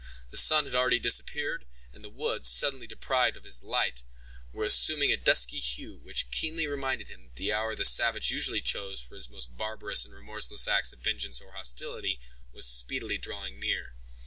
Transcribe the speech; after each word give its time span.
The 0.31 0.37
sun 0.37 0.65
had 0.65 0.73
already 0.73 0.97
disappeared, 0.97 1.63
and 1.93 2.03
the 2.03 2.09
woods, 2.09 2.49
suddenly 2.49 2.87
deprived 2.87 3.37
of 3.37 3.43
his 3.43 3.61
light, 3.61 4.01
were 4.51 4.63
assuming 4.63 5.11
a 5.11 5.15
dusky 5.15 5.59
hue, 5.59 5.99
which 5.99 6.31
keenly 6.31 6.65
reminded 6.65 7.09
him 7.09 7.21
that 7.21 7.35
the 7.35 7.53
hour 7.53 7.75
the 7.75 7.85
savage 7.85 8.31
usually 8.31 8.61
chose 8.61 8.99
for 8.99 9.13
his 9.13 9.29
most 9.29 9.55
barbarous 9.55 10.03
and 10.03 10.15
remorseless 10.15 10.67
acts 10.67 10.91
of 10.91 11.03
vengeance 11.03 11.39
or 11.39 11.51
hostility, 11.51 12.19
was 12.51 12.65
speedily 12.65 13.19
drawing 13.19 13.59
near. 13.59 13.93